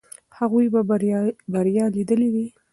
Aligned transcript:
هغوی 0.37 0.65
به 0.73 0.81
بریا 1.55 1.85
لیدلې 1.95 2.29
وي. 2.33 2.47